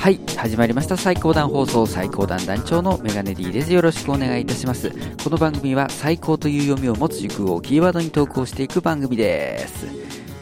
[0.00, 0.96] はい始まりました。
[0.96, 3.70] 最高段放送最高段団長のメガネ D です。
[3.72, 4.90] よろしくお願いいたします。
[5.22, 9.84] この番組は最高という読みを持つ熟をキーワードに投稿していく番組です。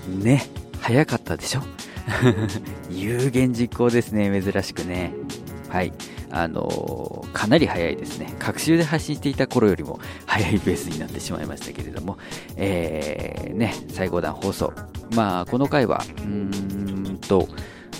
[0.09, 0.47] ね
[0.81, 1.63] 早かったでしょ？
[2.89, 5.13] 有言実行ですね珍しくね。
[5.69, 5.93] はい
[6.31, 8.33] あのー、かなり早いですね。
[8.39, 12.17] 各週で配信していた頃よりも早いペースになってしまいましたけれども、
[12.57, 14.73] えー、ね、最後段放送。
[15.17, 17.49] まあ、この回は、うーんと、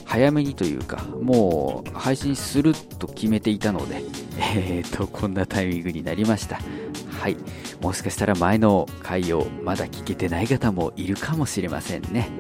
[0.09, 4.03] 早めにというか、もう配信すると決めていたので、
[4.57, 6.59] えーと、こんなタイミングになりました。
[7.11, 7.37] はい。
[7.83, 12.31] もしかしたら前の回をまだ聞けてない方もいるかもしれませんね。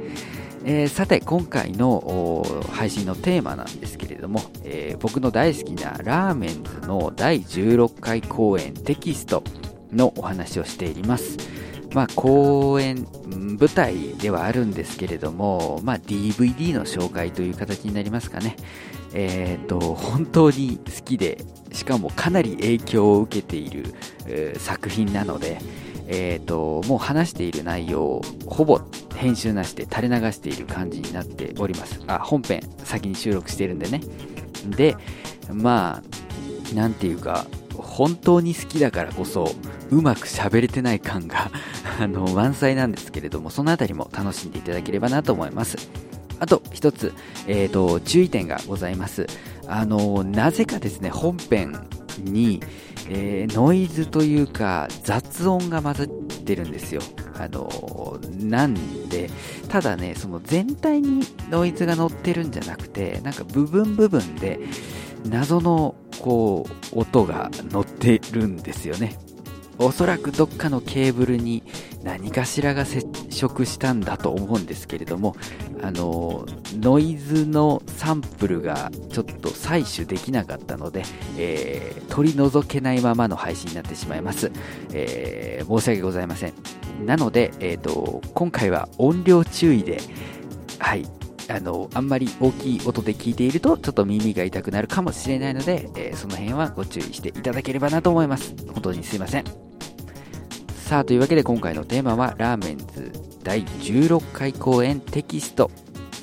[0.65, 9.45] えー、さて、今回の配信のテーマなんですけれども、えー、僕の大好きなラーメンズの第16回公演テキスト
[9.93, 11.37] のお話をしています。
[11.95, 13.07] まあ、公演、
[13.59, 18.57] 舞台ではあるんですけれども、まあ、DVD の紹介という形になりますかね。
[19.15, 23.95] えっ、ー、と、本当に好きで、しかもかなり影響を受けている、
[24.27, 25.59] えー、作品なので、
[26.09, 28.81] えっ、ー、と、もう話している内容をほぼ
[29.15, 32.01] 編集なしで垂れ流している感じになっております。
[32.07, 34.01] あ、本編先に収録してるんでね。
[34.69, 34.97] で、
[35.53, 37.47] まあ、なんていうか、
[37.99, 39.53] 本当に好きだからこそ
[39.91, 41.51] うまく喋れてない感が
[41.99, 45.77] あの満載なんですけれどもそのあたりも楽しんでいただければなと思います。
[46.39, 47.13] あと一つ、
[47.49, 49.27] えーと、注意点がございます。
[49.67, 51.77] あのなぜかですね本編
[52.23, 52.63] に、
[53.11, 57.01] えー、ノイズというか雑音が混ざってるんですよ。
[57.35, 59.29] あのなんで
[59.69, 64.61] ただねその全体にノイズが乗ってるんじゃなくてなんか部分部分で
[65.27, 69.19] 謎のこう音が乗ってるんですよね。
[69.81, 71.63] おそらくどっかのケーブルに
[72.03, 75.37] 何かしらが接触したんだと思うんですけれども
[75.83, 76.47] あの
[76.81, 81.05] ノイズのサンプルがちょっと採取できなかったので、
[81.37, 84.51] えー、取り除けないままの配信になってしまいます、
[84.93, 86.55] えー、申し訳ございません。
[87.07, 90.01] なので、えーと今回は音量注意で
[90.81, 91.07] はい
[91.49, 98.55] あの、あんまり大きい音で聞いていると、ちょっと耳が痛くなるかもしれないので、えー、その辺はご注意していただければなと思います。
[98.73, 99.45] 本当にすいません。
[100.85, 105.71] さあ、というわけで今回のテーマは、ラーメンズ第16回公演テキスト。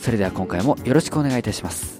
[0.02, 1.98] それでは今回もよろしくお願いいたします。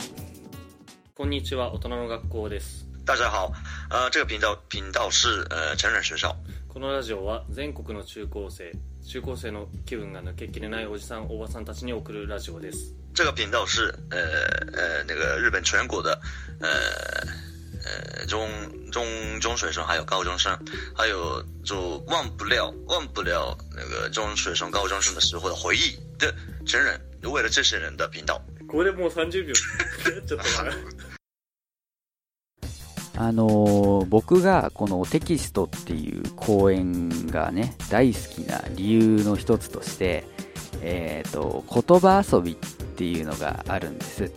[1.16, 2.86] こんにちは、大人の学校です。
[3.06, 3.52] 大家好，
[3.90, 6.36] 呃，这个频道频道是呃成人学校。
[6.68, 8.72] このラジオは全国の中高生、
[9.08, 12.94] 中高生の気分が抜けきれないおじさん、おばさんたちに送るラジオです。
[13.14, 14.18] 这个频道是呃
[14.74, 16.20] 呃那个日本全国的
[16.60, 16.68] 呃
[18.20, 18.50] 呃中
[18.92, 19.06] 中
[19.40, 20.58] 中学生还有高中生，
[20.94, 26.34] 还有就忘不了忘不了那个中学生高中生的时候的回忆的
[26.66, 28.42] 成人，为了这些人的频道。
[28.68, 29.54] これもう30秒
[30.28, 30.44] ちょっと
[33.18, 40.26] あのー、僕がこのテキストっていう講演がね大好きな理由の一つとして、
[40.82, 44.32] えーと、言葉遊びっていうのがあるんです。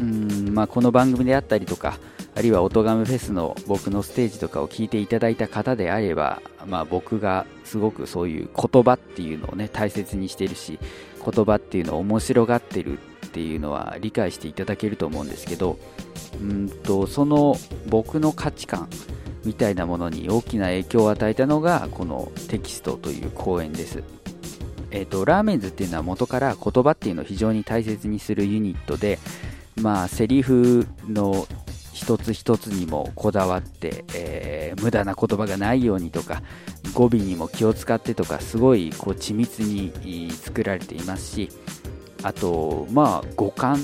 [0.00, 1.98] うん、まあ、この番組であったりとか
[2.36, 10.78] あるいは音ガムフェスの僕のステージとかを聞いていただいた方であれば、まあ、僕がすごくそういう言葉っていうのをね大切にしてるし
[11.24, 15.78] 言葉っていうのを面白がってるっていうのは理解していただけると思うんですけど
[16.40, 17.54] うんとその
[17.86, 18.88] 僕の価値観
[19.44, 24.02] みたいなものに大きな影響を与えたのがこのテキストという講演です。
[24.90, 29.18] えーと、ラーメンズっていうのは元から言葉っていうのを非常に大切にするユニットで、
[29.82, 31.46] まあ、セリフの
[31.92, 36.42] 一つ一つにもこだわって、えー、無駄な言葉がないようにとか
[36.94, 41.48] 語尾にも気を使ってとかすごいこう緻密に作られていますし
[42.26, 43.78] あとまあ五感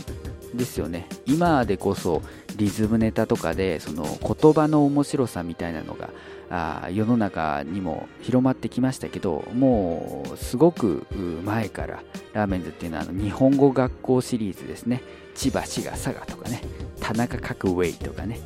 [0.52, 1.06] ですよね。
[1.26, 2.22] 今でこそ
[2.56, 6.10] リズムネタとかでその言葉の面白さみたいなのが
[6.50, 11.06] あ世の中にも広まってきましたけどもうすごく
[11.44, 12.02] 前から
[12.32, 15.02] ラーメンズっていうのはあの日本語学校シリーズですね。
[15.36, 16.62] 千葉滋賀佐賀とかね。
[17.00, 18.40] 田中角ウェイとかね。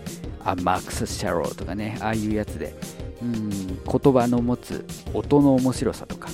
[0.45, 1.97] あマックス・シャローとかね。
[2.03, 2.75] ああいうやつで。
[3.23, 4.85] うん言葉の持つ
[5.15, 6.29] 音の面白さとか。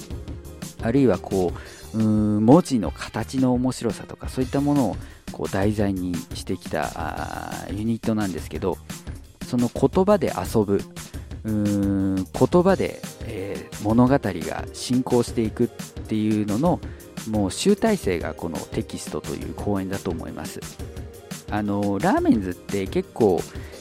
[0.82, 4.96] あるいはこううん文字の形の面白さとかそういったものを
[5.32, 8.78] こう題材にしてきたユニットなんですけど
[9.46, 10.80] その言葉で遊ぶ
[11.44, 16.80] うーん言葉で、えー、物語が進行していくっていうのの
[17.28, 20.60] もう集大成がこのテキストという講演だと思います。
[21.50, 23.40] あのラーメンズって結構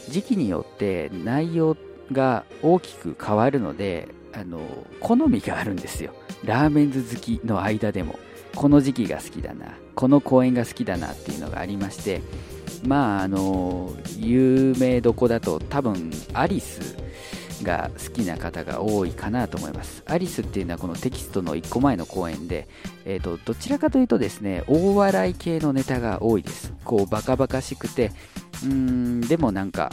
[0.09, 1.77] 時期によって内容
[2.11, 4.59] が大きく変わるのであの
[4.99, 6.13] 好みがあるんですよ。
[6.43, 8.17] ラーメンズ好きの間でも。
[8.55, 9.77] この時期が好きだな。
[9.95, 12.21] この公演が好きだなっていうのがありまして。
[12.85, 16.97] まああの有名どこだと多分アリス
[17.63, 20.03] が好きな方が多いかなと思います。
[20.07, 22.67] アリスっていうのはこのテキストの1個前の公演で、
[23.05, 26.73] えーと、どちらかというとですね大笑い系のネタが多いです。
[26.83, 28.11] こうバカバカしくて。
[28.63, 29.91] うーんでもなんか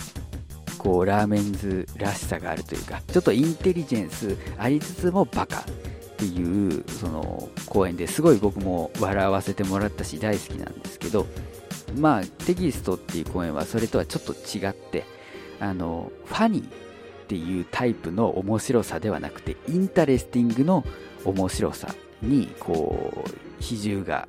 [0.79, 5.65] こうラーメンズらしさがあるというかちょっとインテリジェンスありつつもバカっ
[6.17, 11.27] ていうその公演ですごい僕も笑わせてもらったし大好きなんですけど
[11.97, 15.05] まあテキストっていう公演はそれとはちょっと違って
[15.61, 16.71] あの funny っ
[17.29, 20.85] ていうタイプの面白さではなくて interesting の
[21.25, 24.29] 面白さにこう比重が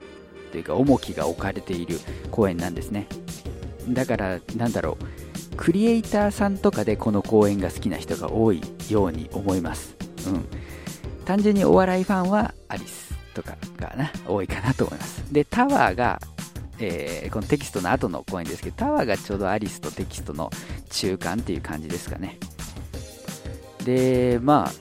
[0.51, 1.99] というか重きが置かれている
[2.31, 3.07] 公演なんですね。
[3.87, 5.28] だからなんだろう
[5.59, 9.93] クリエイターさんとかでこの公演が好きな人が多いように思います。
[10.25, 10.45] うん。
[11.25, 15.33] 単純にお笑いファンはアリスとかがな多いかなと思います。
[15.33, 16.21] でタワーが、
[16.79, 20.49] えー、このテキストの後の公演ですけどタワーがちょうどアリスとテキストの
[20.91, 22.39] 中間っていう感じですかね。
[23.83, 24.71] でまあ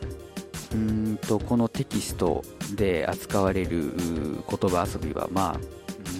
[0.72, 2.44] うんとこのテキスト
[2.76, 5.60] で扱われる言葉遊びはまあ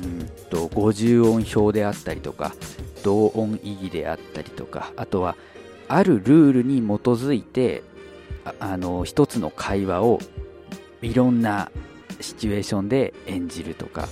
[0.02, 2.56] うんと50音表であったりとか
[3.02, 5.36] 同音異義であったりとかあとは
[5.88, 7.82] あるルールに基づいて
[8.60, 10.20] あの一つの会話を
[11.02, 11.70] いろんな
[12.20, 14.08] シチュエーションで演じるとか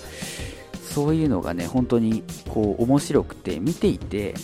[0.83, 4.35] そういうのがね本当にこう面白くて見ていて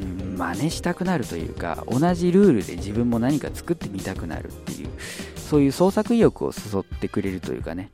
[0.00, 4.88] うん真似したくなるというか同じルールで自分も何か作ってみたくなるっていう
[5.36, 7.90] そういう創作意欲を誘ってくれるというかね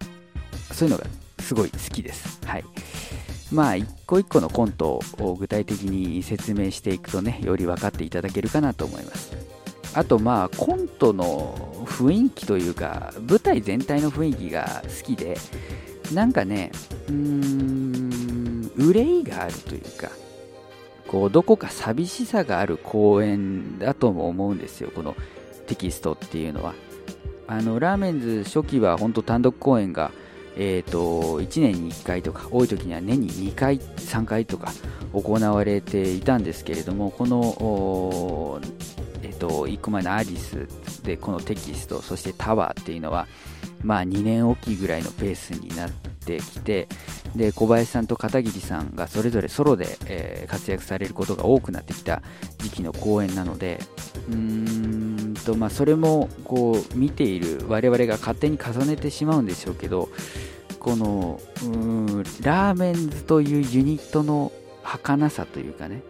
[0.72, 1.06] そういうのが
[1.40, 2.40] すごい好きです。
[2.46, 2.64] はい。
[3.52, 9.36] まあ一個一個のコントを具体的に説明していくとねより分かっていただけるかなと思います。
[9.94, 15.36] あとまあコントの雰囲気というか舞台全体の雰囲気が好きで
[16.14, 16.72] なんかね
[17.08, 20.08] うーん憂いがあるというか
[21.06, 25.14] こうどこか寂しさがある公演だとも思うんですよこの
[25.66, 26.74] テキストっていうのは。
[27.48, 30.10] あのラーメンズ初期は本当単独公演が
[30.56, 34.72] えーと、1年に1回とか多い時には年に2回3回とか
[35.12, 38.60] 行われていたんですけれどもこの
[39.42, 40.68] と、1個前のアリス
[41.02, 43.26] でこのテキスト、そしてタワーっていうのは、
[43.82, 46.86] まあ2年おきぐらいのペースになってきて、
[47.34, 52.22] で、小林さんと片桐さんがそれぞれソロで、えー、活躍されることが多くなってきた
[52.58, 53.80] 時期の公演なので、
[54.28, 55.11] うーん
[55.42, 60.08] と、まあそれもこう見ている我々が勝手に重ねてしまうんでしょうけど、
[60.82, 62.06] このうん
[62.42, 64.50] ラーメンズというユニットの
[64.82, 66.02] 儚さというかね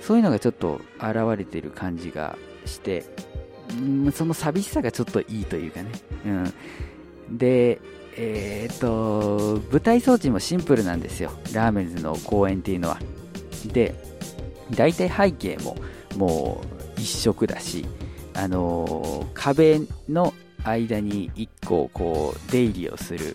[0.00, 3.04] そういうのがちょっと現れている感じがして、
[3.78, 5.90] うん、その寂しさがちょっといいというかね、
[6.24, 6.28] う
[7.32, 7.78] ん、で
[8.16, 11.32] えー、っと舞台装置もシンプルなんですよ。
[11.52, 12.98] ラーメンズの公演っていうのは。
[13.66, 13.94] で
[14.70, 15.76] 大体背景も
[16.16, 16.62] も
[16.96, 17.84] う一色だし
[18.36, 20.34] あの、壁の
[20.64, 23.34] 間に1個こう出入りをする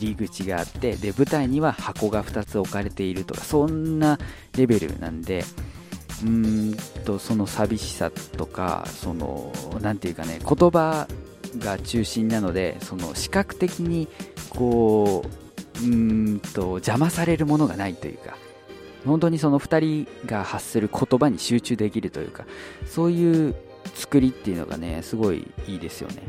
[0.00, 4.18] 入り口があってで舞台には箱が2つ置かれているとかそんな
[4.56, 5.44] レベルなんで
[6.24, 6.74] うん
[7.04, 11.06] とその寂しさとかそのなんていうかね言葉
[11.58, 14.08] が中心なのでその視覚的に
[14.50, 15.24] こ
[15.82, 18.36] ううんと邪魔されるものがないというか
[19.06, 22.44] 本当にその2人が発する言葉に集中できるというか
[22.86, 23.54] そういう
[23.94, 26.22] 作りっていうのがねすごいいいですよね。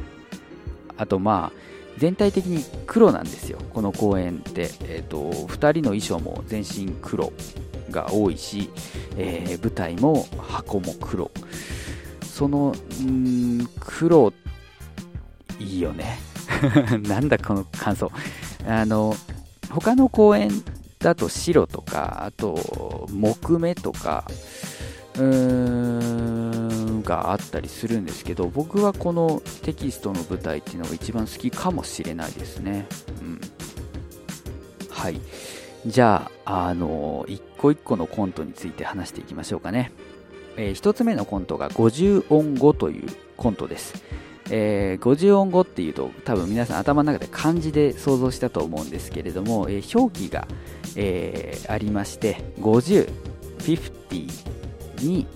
[0.98, 3.60] あとまあ全体的に黒なんですよ。
[3.74, 7.34] この公演って、えーと、2人の衣装も全身黒
[7.92, 8.70] が多いし、
[9.18, 11.30] えー、舞台も箱も黒。
[12.24, 12.74] その
[13.04, 14.32] ん黒
[15.60, 16.20] いいよね。
[17.04, 18.12] なんだこの感想。
[18.66, 19.14] あの
[19.70, 20.52] 他の公演
[21.00, 24.26] だと白とかあと木目とか
[25.16, 26.39] うーん
[27.10, 32.86] があったりするんですけど僕はこのテキストの舞台っていうのが一番好きかもしれないですね、
[33.22, 33.42] うん、
[34.92, 35.20] はい
[35.86, 39.94] じゃあ、あのー、一個一個のコントについて話していきましょうかね。
[40.58, 44.04] えー、一つ目のコントが50音語というコントです。
[44.52, 50.48] えー、50音語っていうと多分皆さん頭の中で漢字で想像したと思うんですけれども、えー、表記が、
[50.98, 53.10] えー、ありまして50、
[53.60, 55.28] 50に、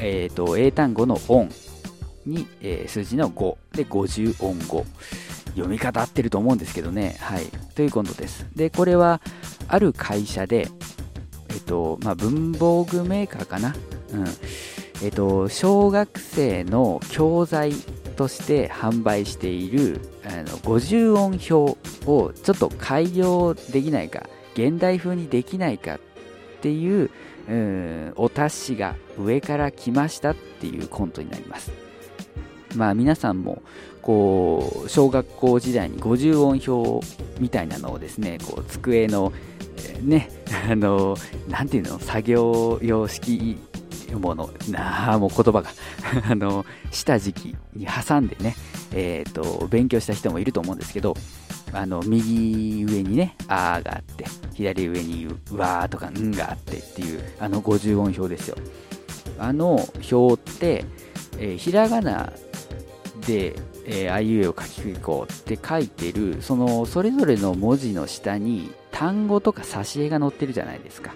[0.00, 1.48] えーと、英単語の音
[2.26, 4.84] に、えー、数字の5で50音語。
[5.50, 7.16] 読み方合ってると思うんですけどね。
[7.20, 7.46] はい。
[7.74, 8.46] というコントです。
[8.54, 9.20] でこれは
[9.68, 10.68] ある会社で、
[11.48, 13.74] えっと、まあ、文房具メーカーかな。
[14.12, 14.24] うん。
[15.02, 17.72] えっと、小学生の教材
[18.16, 21.54] として販売しているあの50音表
[22.06, 26.00] をちょっと改良できないか、現代風にできないかっ
[26.60, 27.10] ていう、
[27.48, 31.72] うお達しが上から来ましたっていうコントになります。
[32.76, 33.62] まあ皆さんも
[34.02, 37.06] こう小学校時代に50音表
[37.40, 39.32] みたいなのをですねこう机の
[40.02, 40.30] ね
[40.70, 41.16] あの
[41.48, 43.58] なんていうの作業用式
[44.14, 45.70] ものなあもう言葉が
[46.28, 48.56] あの下敷きに挟んでね
[48.92, 51.14] えっ、ー、と勉強した人もいると思うんですけど
[51.72, 54.24] あの右上にね「あ」があって
[54.54, 58.56] 左上に「わ」とか「ん」があってっていうあの50音表ですよ。
[59.38, 60.84] あの表って、
[61.38, 62.32] えー、ひらがな
[63.26, 63.54] で、
[63.86, 71.14] えー、あいうえを書き込こうって書いてるそのそれぞれの文字の下に単語とか挿絵が載ってるじゃないですか。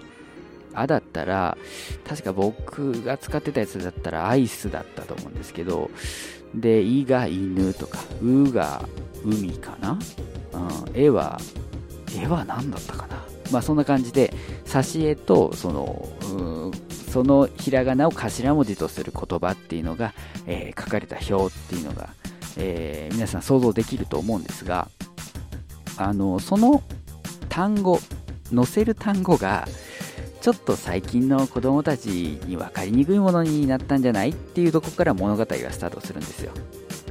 [0.77, 1.57] あだったら
[2.05, 5.89] 確か僕が使ってたやつだったらアイスだったと思うんですけど
[6.53, 8.87] で、いが犬とか、うが
[9.23, 9.97] 海かな、
[10.55, 11.39] うん、絵は、
[12.17, 14.33] 絵は何だったかなまあそんな感じで、
[14.65, 16.09] 挿絵と、その、
[17.11, 20.13] そのひらがなを頭文字とする言葉っていうのが、
[20.47, 22.09] えー、書かれた表っていうのが、
[22.57, 24.89] えー、皆さん想像できると思うんですが、
[25.97, 26.83] あの、その
[27.49, 27.99] 単語、
[28.53, 29.67] 載せる単語が、
[30.41, 32.07] ちょっと最近の子供たち
[32.45, 36.51] に分かりにくいものになったんじゃないっていうとこから物語がスタートするんですよ。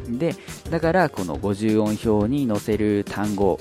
[0.08, 0.34] で、
[0.70, 3.58] だからこの50音表に載せる単語、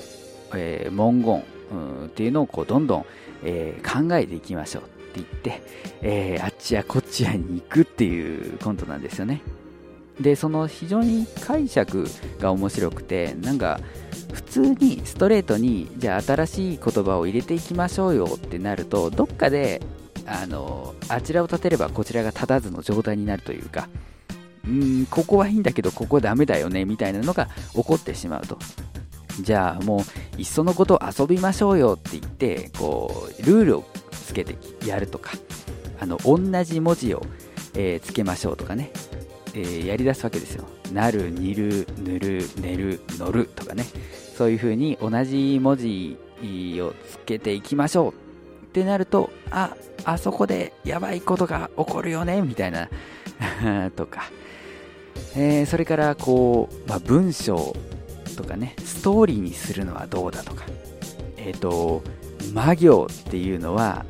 [0.54, 3.06] えー、文言、うん、っていうのをこうどんどん、
[3.42, 5.62] えー、考えていきましょうって言って、
[6.02, 9.42] えー、あっちやこっちやに行くっていうコントなんですよね。
[10.20, 12.06] で、その非常に解釈
[12.38, 13.80] が面白くて、なんか、
[14.34, 19.80] 普通にストレートにじゃあ新しい言葉を入れていきましょうよってなるとどっかで
[20.26, 23.88] あのあちらを立てればこちらが立たずの状態になるというか
[24.66, 28.58] うんここはいいんだけどここダメだよねみたいなのが起こってしまうと。
[29.40, 30.04] じゃあも
[30.36, 34.56] ういっそのこと遊びましょうよって言ってこうルールをつけて
[34.86, 35.32] やるとか。
[36.00, 37.22] あの同じ文字を、
[37.74, 38.90] えー、つけましょうとかね、
[39.54, 40.64] えー、やりだすわけですよ。
[40.92, 43.84] なる、煮る、塗る、寝る、乗るとかね。
[44.36, 46.18] そういう風に同じ文字
[46.80, 48.12] をつけていきましょう
[48.64, 52.90] ってなると、あ、あそこでやばいことが起こるよね、みたいな。
[53.96, 54.30] とか、
[55.36, 57.76] えー、それからこう、まあ、文章
[58.36, 60.64] とかね、ストーリーにするのはどうだとか、
[61.36, 62.02] えっ、ー、と、
[62.52, 64.04] 魔行っていうのは、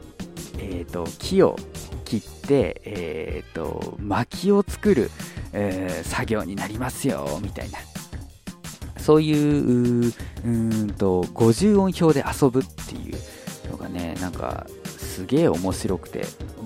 [0.58, 1.56] え、ー、と、木を
[2.04, 5.10] 切って、えっ、と、薪を作る、
[5.52, 7.78] え作業になりますよ、みたいな。
[9.04, 10.14] そういう
[10.46, 14.66] うんと50音表で遊ぶっていうのがねなんか
[14.96, 16.24] すげえ面白くて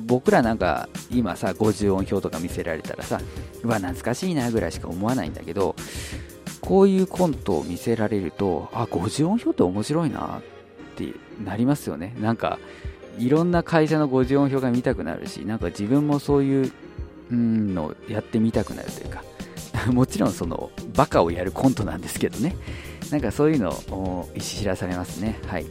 [0.08, 3.20] 僕らなんか今さ50音表とか見せられたらさ
[3.62, 5.76] うわ懐かしいなぐらいしか思わないんだけど
[6.62, 10.42] こういうコントを見せられるとあ50音表って面白いなっ
[10.96, 11.12] て
[11.44, 12.16] なりますよね。
[12.18, 12.58] なんか
[13.18, 16.72] いろんな会社の50音表が見たくなるしなんか自分もそういう
[17.30, 19.22] のやってみたくなるというか
[19.92, 22.56] もちろんそのバカをやるコントなんですけどね。
[23.10, 25.38] なんかそういうのを知らされますね。
[25.46, 25.66] はい。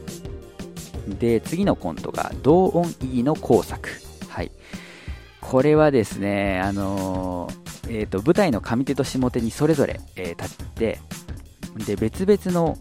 [1.18, 4.07] で次のコントが同音異義の工作。
[4.38, 4.52] はい
[5.40, 11.00] これはですねあのー、えーと、舞台の上手と下手にそれぞれ、えー、立って
[11.86, 12.76] で別々の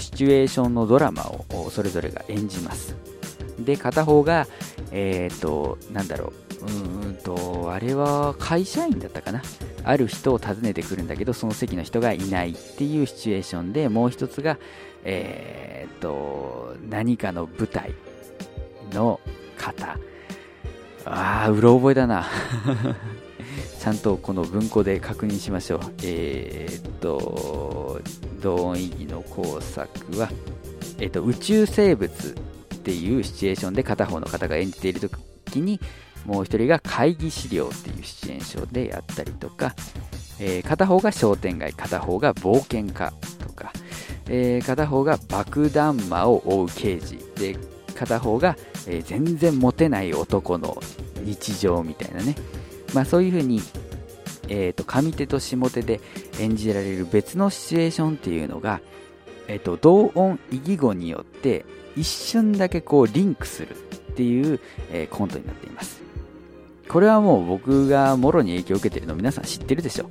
[0.00, 2.96] シチュエーションのドラマをそれぞれが演じます
[3.60, 4.48] で片方が
[4.90, 9.42] えっ、ー、となんだろううんと、あれは会社員だったかな？
[9.84, 14.58] ある人を訪ねてくるんだけど、その席の人がいないっていうシチュエーションで、もう一つが、
[15.04, 17.94] え、っと、何かの舞台
[18.92, 19.20] の
[19.56, 19.96] 方。
[21.10, 22.26] ああ、うろ覚えだな。
[23.80, 25.80] ちゃんとこの文庫で確認しましょう。
[26.02, 28.00] えー、っと、
[28.42, 30.30] 同音意義の工作は、
[30.98, 35.80] え、っと、宇宙生物っていうシチュエーションで片方の方が演じている時に、
[36.26, 39.74] もう一人が会議資料っていうシチュエーションでやったりとか、
[40.40, 43.72] えー、片方が商店街、片方が冒険家とか、
[44.28, 47.56] えー、片方が爆弾魔を追う刑事で、
[47.94, 48.56] 片方が、
[48.86, 50.80] えー、全然モテない男の
[51.24, 52.34] 日常みたいなね。
[52.94, 53.60] まあそういう風に、
[54.48, 56.00] えっ、と、上手と下手で
[56.40, 58.80] 演じられる別のシチュエーションっていうのが、
[59.46, 61.64] えっ、と、同音異義語によって
[61.96, 66.08] 一瞬だけこうリンクするっていう、えコントになっています。
[66.88, 70.08] これはもう僕がもろに影響を受けてるの皆さん知ってるでしょ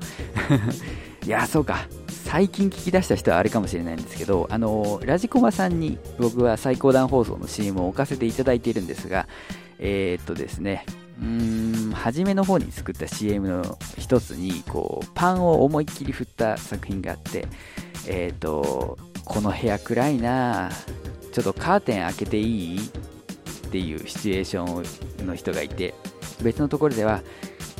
[1.25, 1.87] いやそうか
[2.27, 9.29] 最近聞き出した人はあれかもしれないんですけどあのラジコマさんに僕は最高段放送の CM を置かせていただいているんですが
[9.79, 10.85] えー、っとですね
[11.21, 17.47] うーん初めの方に作った CM の一つにこうパンを思いっきり振った作品があって
[18.07, 20.69] えー、っとこの部屋暗いな
[21.31, 22.89] ちょっとカーテン開けていいっ
[23.71, 25.93] ていうシチュエーションの人がいて
[26.43, 27.21] 別のところでは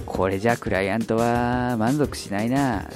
[0.05, 2.89] これじゃクライアントは満足しないな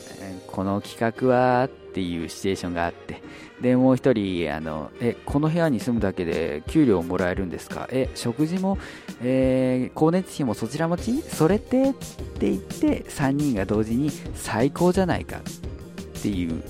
[0.51, 3.21] この企画はっていうシチュエーションがあって
[3.61, 7.87] でもう一人あのえこの部屋に住むだけで給料もらえるんですか？
[7.91, 8.77] え食事も、
[9.21, 11.21] えー、光熱費もそちら持ち？
[11.21, 11.89] それって？
[11.89, 16.63] って言って3人が同時に最高じゃないかっていう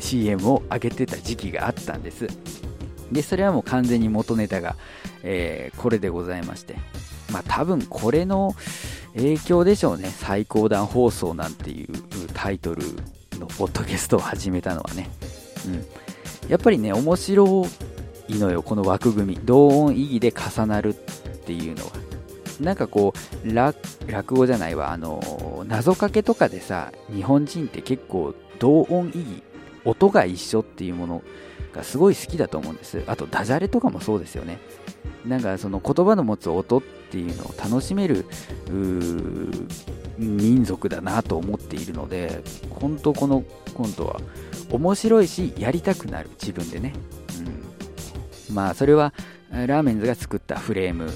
[0.00, 2.26] CM を上げてた時期があったんです。
[3.12, 4.76] でそれはもう完全に元ネタが、
[5.22, 6.76] えー、これでございまして。
[7.32, 8.54] まあ多分これの
[9.14, 10.08] 影響でしょうね。
[10.08, 11.88] 最高段放送なんていう
[12.38, 12.82] タイトル
[13.40, 15.10] のポッドキャストを始めたのはね、
[15.66, 17.66] うん、やっぱりね面白
[18.28, 19.40] いのよこの枠組み。
[19.44, 20.92] 同音異義で重なるっ
[21.44, 21.90] ていうのは。
[22.60, 23.12] なんかこ
[23.44, 24.92] う落語じゃないわ。
[24.92, 29.42] あの謎かけとかでさ日本人って結構同音異義
[29.84, 31.22] 音が一緒っていうもの
[31.72, 33.02] がすごい好きだと思うんです。
[33.08, 34.60] あとダジャレとかもそうですよね。
[35.26, 38.26] なんかその言葉の持つ音っていうのを楽しめる
[40.18, 44.20] 民族だなと思っているので本当このコントは
[44.70, 46.92] 面白いしやりたくなる自分でね、
[48.48, 49.14] うん、まあそれは
[49.50, 51.10] ラーメンズが作ったフレーム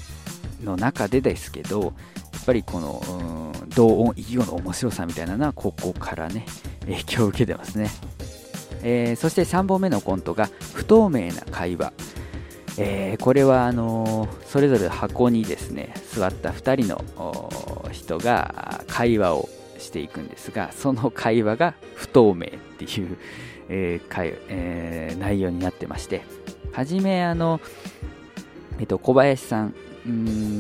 [0.63, 6.47] の中でですけどやっぱりこの同音異義語の面白さみたいなのはここからね
[6.81, 7.91] 影響を受けてますね。
[8.83, 11.93] えー、そして3本目のコントが不透明な会話、
[12.79, 19.49] えー、これはあの、それぞれ箱にですね座った2人の人が会話を
[19.83, 23.19] していくんですがその会話が不透明っていう、
[23.69, 26.23] えーえー、内容になってまして
[26.73, 27.61] はじめあの、
[28.79, 29.75] えっと、小林さん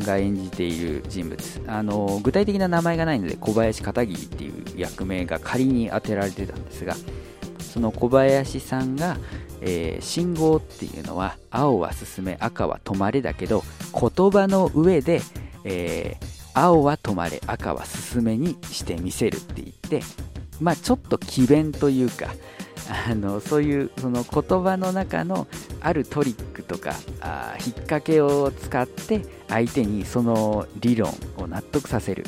[0.00, 6.94] が演じている人物あの具体的な名前がないので小林片桐っていう役名が仮に当てられてたんですが
[7.58, 9.16] その小林さんが、
[9.62, 15.22] えー、信号っていうのは青は進め赤は止まれだけど言葉の上で、
[15.64, 20.02] えー、青は止まれ赤は進めにしてみせるって言って
[20.60, 22.34] まあちょっと詭弁というか
[23.08, 25.46] あのそういうその言葉の中の
[25.80, 32.24] あるトリックとかあ引っ掛けを使って相手にその理論を納得させるっ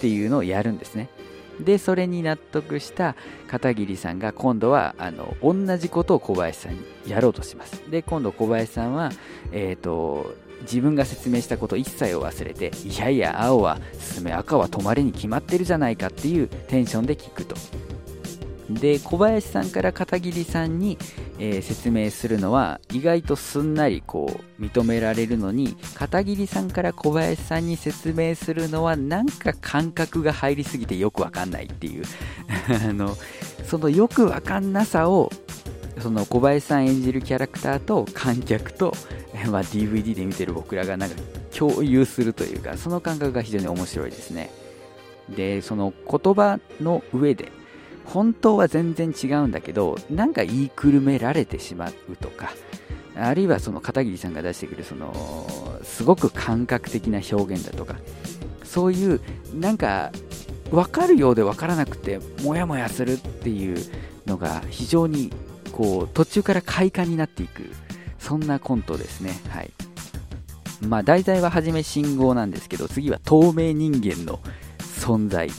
[0.00, 1.08] ていうのをやるんですね。
[1.60, 3.14] でそれに納得した
[3.48, 7.82] 片桐さんが今度はあの同じことを小林さんにやろうとします。
[7.90, 9.10] で今度小林さんは、
[9.52, 17.56] えーと、自分が説明したこと一切を忘れていやいや青は進め赤は止まれに決まってるじゃないかっていうテンションで聞くと。
[18.70, 20.96] で小林さんから片桐さんに、
[21.38, 32.04] えー、説明するのは意外とすんなりこう認められるのに片桐さんから小林さんに説明するのはなんか感覚が入りすぎてよくわかんないっていう。
[32.88, 33.16] あの
[33.64, 35.30] そのよくわかんなさを
[36.00, 38.92] その小林さん演じるキャラクターと観客と、
[39.50, 41.16] まあ、DVD で見てる僕らがなんか
[41.56, 44.50] 共有するというかその感覚が非常に面白いですね。
[45.34, 47.50] でその言葉の上で
[48.06, 52.52] 本当は全然違うんだけどなんか言いくるめられてしまうとか
[53.14, 57.96] あるいはその片桐さんが出してくるそのすごく感覚的な表現だとか
[58.64, 59.20] そういう
[59.54, 60.12] なんか
[60.70, 63.78] 分かるようで分からなくてモヤモヤするっていう
[64.26, 65.30] のが非常に
[65.72, 67.70] こう途中から快感になっていく
[68.18, 69.32] そんなコントですね。
[69.48, 69.70] はい。
[70.86, 74.40] まあ題材は初め信号なんですけど次は透明人間の
[74.78, 75.50] 存在。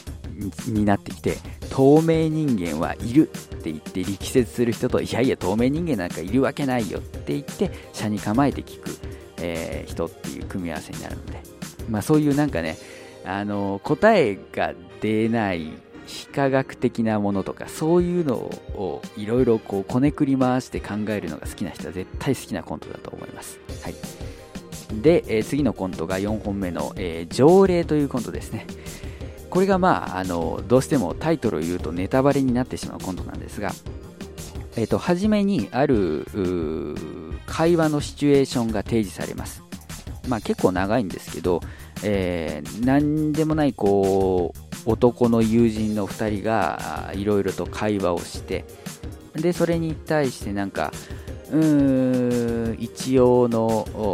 [0.68, 1.38] になってきて
[1.70, 8.90] 透明人間はいるって言って力説する人といやいや透明人間なんかいるわけないよって言って車に構えて聞く、
[9.38, 11.42] えー、人っていう組み合わせになるので、
[11.90, 12.78] まあ、そういうなんかね
[13.26, 15.72] あの答えが出ない
[16.06, 23.60] 非科学的なものとかそういうのをいろいろこうこねくり回して考えるのが好きな人は絶対好きなコントだと思います。
[23.84, 23.96] はい、
[25.02, 28.68] で、えー、次のコントが4本目の、えー、条例というコントですね。
[29.54, 33.72] これがまあ、あの、どうしてもタイトルを言うとネタバレになってしまうコントなんですが、
[34.76, 36.26] えっ、と、初めにある、
[37.46, 39.62] 会話のシチュエーションが提示されます。
[40.28, 41.62] まあ結構長いんですけど、
[42.02, 48.66] えー、何でもないこう男の友人の2人がいろいろと会話をして
[49.36, 50.94] でそれに対してなんか
[51.52, 53.68] うーん一応の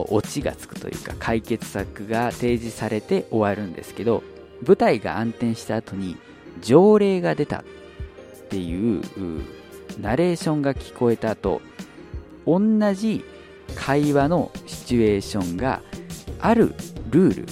[0.09, 4.23] オチがつくというか解決策が提示されて終わるんですけど
[4.65, 6.17] 舞台が暗転した後に
[6.61, 7.63] 条例が出たっ
[8.49, 9.01] ていう
[10.01, 11.61] ナレーションが聞こえた後
[12.45, 12.59] 同
[12.93, 13.23] じ
[13.75, 15.81] 会話のシチュエーションが
[16.39, 16.73] ある
[17.09, 17.45] ルール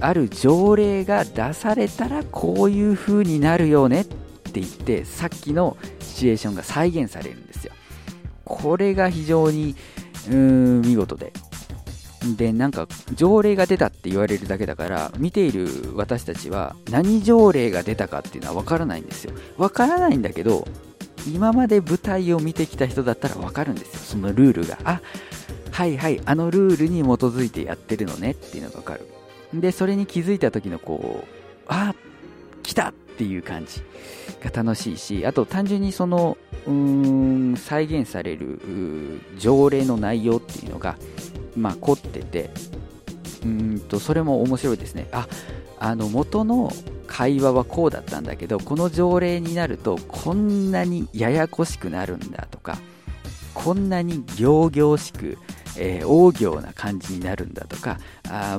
[0.00, 7.72] ある条例が出されたらこういう風になるよねって言ってさっきのシチュエーションが再現されるんですよ。
[8.44, 9.76] これが非常に
[10.28, 11.32] うーん見事で。
[12.36, 19.32] で、なんか、条例が出たって言われるだけだから、見ている私たちは、何条例が出たかっていうのはわからないんですよ。
[19.58, 20.66] わからないんだけど、
[21.32, 24.00] 今まで舞台を見てきた人だったらわかるんですよ。
[24.00, 24.78] そのルールが。
[24.84, 25.00] あ、
[25.70, 29.08] はいはい、あのルールに基づいてやってるのねっていうのがわかる。
[29.54, 31.26] で、それに気づいた時のこう、
[31.66, 31.94] あ、
[32.62, 33.82] 来たっていう感じ
[34.42, 38.60] が楽しいし、あと単純にその、うーん、再現される
[39.38, 40.96] 条例の内容っていうのが、
[41.56, 42.50] まあ、凝ってて、
[43.44, 45.08] うんと、それも面白いですね。
[45.12, 45.28] あ、
[45.78, 46.70] あの、元の
[47.06, 52.78] 会話はこうだったんだけど、この条例になると、こんなにややこしくなるんだとか、
[53.54, 55.38] こんなに行々しく、
[55.76, 57.98] えー、大行な感じになるんだとか、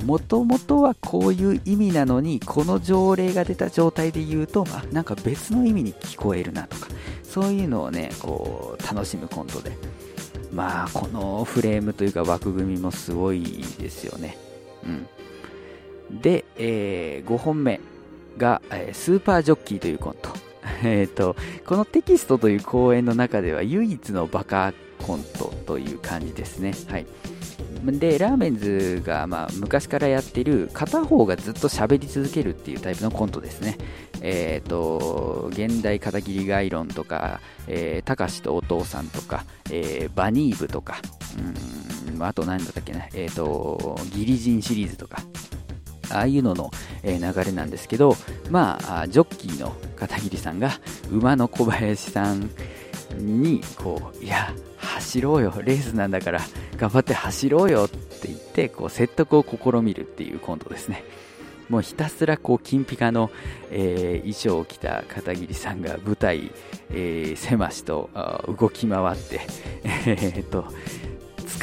[0.06, 6.88] もともとはこういう意味なのに、この条例が出た状態で言うと、あ、なんか別の意味に聞こえるなとか、
[7.24, 9.72] そういうのをね、こう、楽しむコントで。
[10.54, 13.44] まあ、このフレームというか枠組みもすごい
[13.80, 14.38] ですよね。
[16.12, 16.22] うん。
[16.22, 17.80] で、えー5本目
[18.38, 20.30] が、えースーパージョッキーというコント。
[20.84, 21.36] えっと、
[21.66, 24.74] このテキストという講演の中では唯一のバカ
[25.06, 26.74] コントという感じですね。
[26.88, 27.06] はい。
[27.92, 33.78] で、ラーメンズが、まあ、昔からやってる片方がずっと喋り続けるっていうタイプのコントですね。
[34.22, 40.98] えっ、と、現代片桐概論とか、え、たかしとお父さんとか、えーバニーブとか、
[42.16, 45.18] うん、あと何だったっけな、えっ、と、ギリジンシリーズとか、
[46.10, 46.72] ああいうのの、
[47.04, 48.16] 流れなんですけど、
[48.50, 50.80] ま、あジョッキーの片桐さんが
[51.12, 52.50] 馬の小林さん
[53.14, 56.42] に、こう、いや、走ろうよ、レースなんだから、
[56.78, 61.04] 頑張って走ろうよって言って、こう、説得を試みるっていうコントですね。
[61.70, 63.32] もうひたすらこう金ピカの、
[63.72, 66.52] えー衣装を着た片桐さんが舞台、
[66.92, 68.10] えー狭しと
[68.60, 69.40] 動き回って、
[70.06, 70.66] えーっと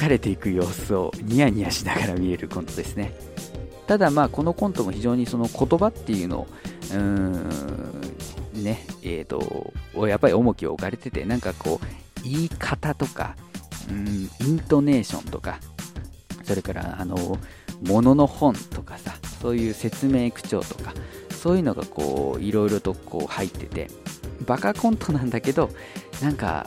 [0.00, 3.12] 疲れていく様子をニヤニヤしながら見えるコントですね
[3.86, 6.46] ただまあこのコントも非常にその言葉っていうのを
[6.94, 7.50] うん
[8.52, 9.72] ねえー、と
[10.06, 13.36] やっぱり重きを置かれててなんかこう言い方とか
[13.88, 15.58] うんイントネーションとか
[16.44, 17.38] それからあの
[17.82, 20.92] 物の本とかさそういう説明口調とか
[21.30, 23.88] そういうのがこういろいろとこう入ってて
[24.46, 25.70] バカコントなんだけど
[26.20, 26.66] なんか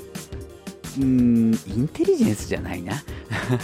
[0.99, 3.03] うんインテリジェンスじゃないな。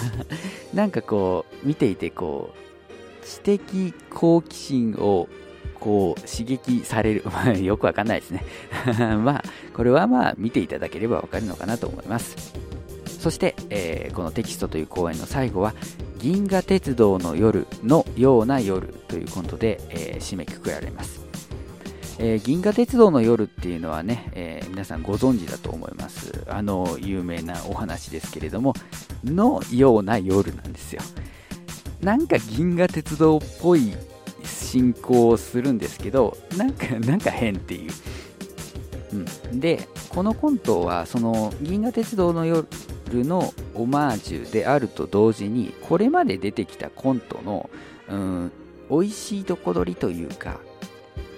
[0.73, 5.27] なんかこう見ていてこう知的好奇心を
[5.79, 8.45] こう刺激される、 まあ、よくわかんないですね。
[9.23, 12.53] まあこれはまあ見ていただければわかるのかなと思います。
[13.19, 15.73] そして、えーこのテキストという公演の最後は
[16.19, 21.21] 銀河鉄道の夜のような夜というコントで、えー締めくくられます、
[22.17, 26.45] えー銀河鉄道の夜っていうのはね、えー皆さんご存知だと思います。
[26.47, 28.73] あの有名なお話ですけれども
[29.25, 31.01] のような夜なんですよ。
[32.01, 33.93] なんか銀河鉄道っぽい
[34.69, 37.91] 進行するんですけどなんか なんか変っていう、
[39.51, 42.67] うん、でこのコントはその銀河鉄道の夜
[43.11, 47.69] のオマージュであると同時にこれまで出てきたコントの、
[48.09, 48.51] うん、
[48.91, 50.59] 美味しいとこ取りというか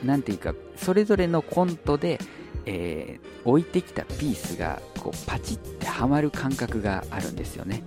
[0.03, 2.19] なんていうかそれぞれのコントで、
[2.65, 7.83] えー置いてきたピースがこうパチってはまる感覚があるんですよね。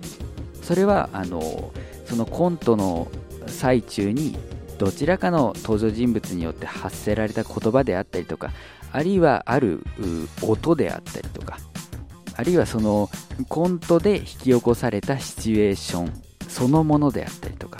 [0.61, 1.71] それはあの
[2.05, 3.07] そのコントの
[3.47, 4.37] 最中に
[4.77, 8.51] どちらかの登場人物によって発せられた言葉であったりとか
[8.91, 9.83] あるいはある
[10.41, 11.57] 音であったりとか
[12.35, 13.09] あるいはその
[13.47, 16.13] コントで引き起こされたシチュエーション
[16.47, 17.79] そのものであったりとか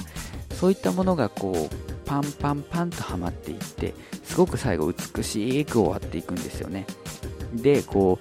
[0.51, 6.85] そういったものがこうパンパンパンとはまっていってすごく最後美しく終わっていくんですよね。
[7.53, 8.19] でこ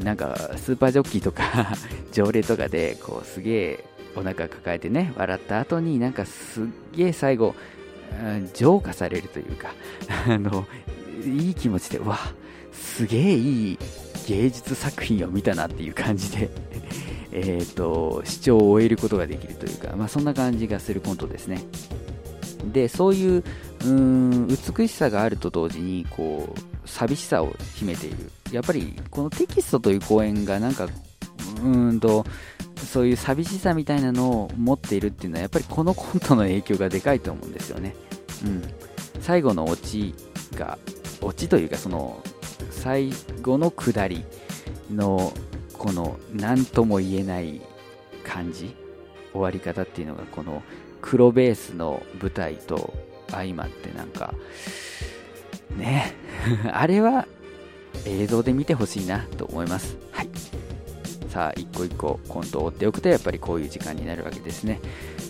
[0.00, 1.74] うなんかスーパージョッキーとか
[2.12, 3.84] 条例とかでこうすげえ
[4.16, 7.54] お腹抱えてね笑った後になんかすっげえ最後
[8.54, 9.72] 浄化されるというか
[10.26, 10.66] あの
[11.24, 12.18] いい気持ちでわ
[12.72, 13.78] すげえいい
[14.26, 16.50] 芸術作品を見たなっていう感じで
[17.32, 21.62] えーと視聴を終えることができるというか、まあ、そんな感じがするコントですね。
[22.72, 28.30] でそういううーん美しさがあると同時にこう寂しさを秘めている。
[28.50, 30.88] やっぱりこのテキストという公演がなんか
[31.62, 32.24] うんと
[32.76, 37.94] そういう寂しさみたいなのを持っているっていうのはやっぱりこのコントの影響がでかいと思うんですよね、
[38.44, 38.62] うん、
[39.20, 40.14] 最後のオチ
[40.54, 40.78] が
[41.20, 42.22] オチというかその
[42.70, 43.10] 最
[43.42, 44.24] 後の下り
[44.92, 45.32] の
[45.72, 47.60] この何とも言えない
[48.24, 48.74] 感じ
[49.32, 50.62] 終わり方っていうのがこの
[51.00, 52.94] 黒ベースの舞台と
[53.30, 54.34] 相まってなんか
[55.76, 56.14] ね。
[56.72, 57.26] あれは
[58.04, 59.96] 映像で見てほしいなと思います。
[61.28, 64.80] さあ一個一個コントを追っておくとやっぱりこういう時間になるわけですね。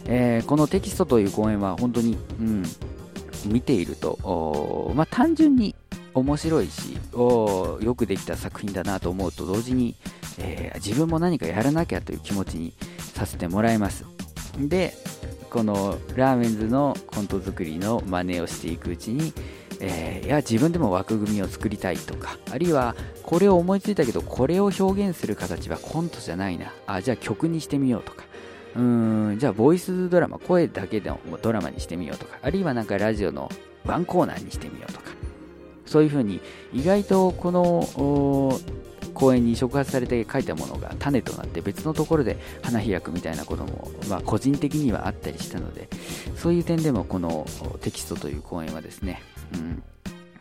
[0.06, 2.64] えー、このテキストという公演は本当に、うん、
[3.46, 5.74] 見ていると、まあ、単純に
[6.14, 9.94] 面白いしおよくできた作品だなと思うと同時に、
[10.38, 12.72] えー、自分も何かやらなきゃという気持ちに
[13.14, 14.04] させてもらいます。
[14.58, 14.94] で
[15.50, 19.32] このラーメンズのコント作りの真似をしていくうちに、
[19.80, 26.72] えー、いや自分でも枠組みを作りたいとかあるいはこれを思いついたけどこれを表現する形はコントじゃないな。
[26.86, 28.24] あじゃあ曲にしてみようとか。
[28.76, 32.38] うんじゃあボイスドラマ声だけでもドラマにしてみようとか。
[32.42, 33.50] あるいはなんかラジオの
[33.84, 35.06] ワンコーナーにしてみようとか。
[35.86, 36.40] そういうふうに
[36.72, 38.60] 意外とこの
[39.14, 45.88] 公園に触発されて書いたものが種となって別のところで花開くみたいなことも、まあ、個人的にはあったりしたので
[46.36, 47.46] そういう点でもこの
[47.80, 49.22] テキストという公演はですね、
[49.54, 49.82] うん、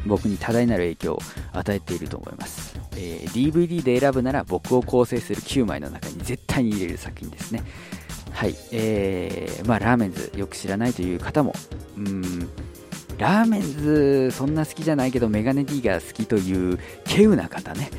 [0.05, 1.19] 僕に多大なる影響を
[1.53, 7.63] 与えていると思います、えー、DVD で選ぶなら僕を構成する9枚の中に絶対に入れる作品ですね。
[8.33, 11.53] はい、えー、まあラーメンズよく知らないという方も
[11.97, 12.49] うん。
[13.17, 17.89] ラーメンズそんな好きじゃないけどメガネ D が好きという稀有な方ね。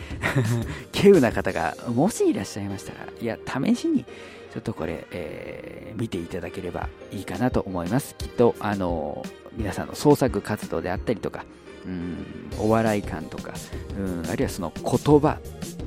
[0.95, 4.05] 稀有な方がもしいらっしゃいましたらいや試しに
[4.53, 8.15] ちょっとこれ、えー、見ていただければいいかなと思います。
[8.17, 9.25] きっとあの
[9.57, 11.45] 皆さんの創作活動であったりとか
[11.85, 13.55] うんお笑い感とか
[13.99, 15.39] うんあるいはその言葉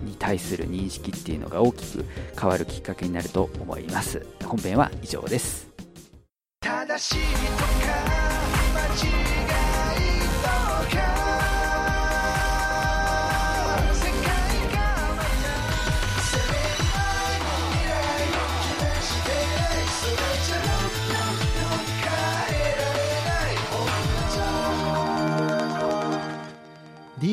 [0.04, 2.06] に対する認識っていうのが大きく
[2.40, 4.26] 変わるきっかけになると思います。
[4.44, 5.70] 本編は以上です。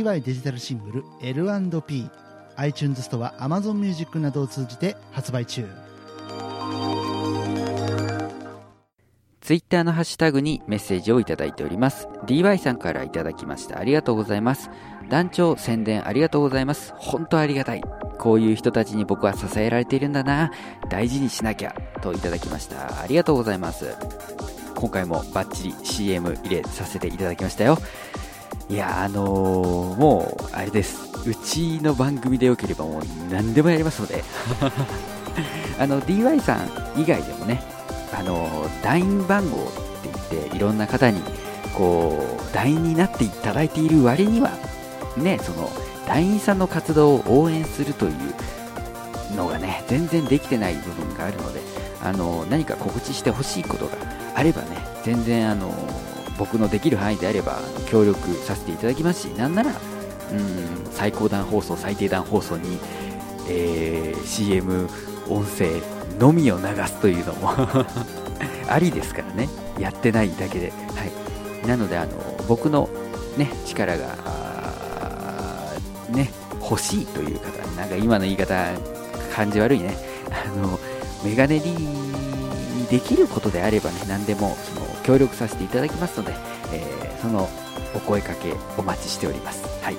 [0.08, 2.10] 正しいとか DY デジタルシングル L&P
[2.56, 5.68] iTunes ストア Amazon Music などを通じて発売中
[9.40, 12.06] ツイッターのハッシュタグにメッセージをいただいております。
[12.26, 13.78] DY さんからいただきました。
[13.78, 14.68] ありがとうございます。
[15.08, 16.92] 団長宣伝ありがとうございます。
[16.98, 17.82] 本当ありがたい。
[18.18, 20.50] こういう人たちに僕は支えられているんだな。
[20.90, 21.74] 大事にしなきゃ。
[22.02, 23.00] といただきました。
[23.00, 23.96] ありがとうございます。
[24.74, 27.78] 今回もバッチリ CM 入れさせていただきましたよ。
[28.70, 31.08] いや、あのー、もう、あれです。
[31.26, 34.22] うちの番組でよければもう何でもやりますので。
[35.80, 37.62] あの、DY さん以外でもね、
[38.12, 41.22] あの、団員番号って言って、いろんな方に、
[41.74, 42.18] こ
[42.50, 44.50] う、団員になっていただいている割には、
[45.16, 45.70] ね、その、
[46.06, 51.60] 団員さんの活動を応援するというのがね、全然できてない部分があるので、
[52.02, 53.92] あの、何か告知してほしいことが
[54.34, 54.68] あればね、
[55.04, 55.72] 全然、あの、
[56.38, 62.78] 僕のできる範囲であれば協力させていただきますしなんならうん最高段放送最低段放送に、
[63.48, 64.88] えー、CM
[65.28, 65.82] 音声
[66.18, 67.50] のみを流すというのも
[68.68, 69.48] ありですからね。
[69.78, 71.04] やってないだけで、は
[71.64, 72.12] い、なのであの
[72.48, 72.88] 僕の、
[73.36, 74.16] ね、力が
[76.10, 78.72] ね欲しいという方なんか今の言い方
[79.34, 79.96] 感じ悪いね。
[80.30, 80.78] あの
[81.24, 86.34] メガネ D にできることであればね何でもその協力させていただきますので、
[86.70, 87.48] えー、その
[87.94, 89.64] お声かけお待ちしております。
[89.82, 89.96] はい。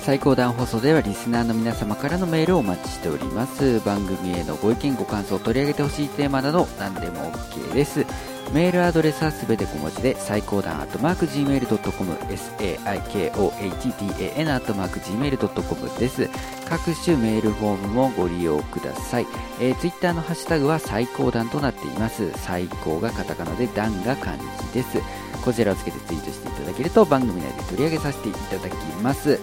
[0.00, 3.78] 最高段放送ではリスナーの皆様からのメールをお待ちしております。
[3.80, 8.04] 番組へのご意見ご感想を取り上げてほしいテーマなど何でも OK です。
[8.52, 16.30] メールアドレスはすべて小文字で最高段アットマーク Gmail.com saikohdan アットマーク Gmail.com です。
[16.68, 19.26] 各種メールフォームもご利用ください、
[19.60, 22.30] えー、ツイッターのハッシュタグは最高段となっています。
[22.36, 24.98] 最高がカタカナで段が漢字です。
[25.44, 29.38] こちらをつけてツイートしていただけると番組内で取り上げさせていただきます。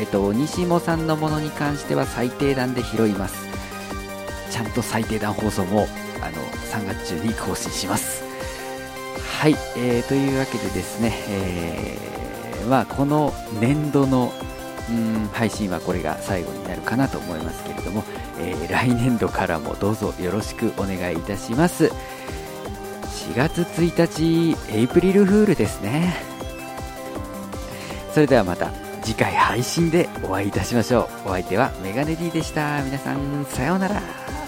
[0.00, 3.46] えっと西もさんのものに関しては最低段で拾います。
[4.50, 5.86] ちゃんと最低段放送も
[6.20, 8.31] あの3月中に更新します。
[9.42, 14.32] はい、えー、というわけでですね、えー、まあ、この年度の
[14.88, 18.04] うん配信はこれが最後になるかなと思いますけれども、
[18.38, 21.86] えー、来年度からもどうぞよろしくお願いいたします。
[21.86, 26.14] 4月1日エイプリルフールですね。
[28.12, 28.70] それではまた
[29.02, 31.30] 次回配信でお会いいたしましょう。
[31.30, 32.80] お相手はメガネ D でした。
[32.84, 34.41] 皆さんさようなら。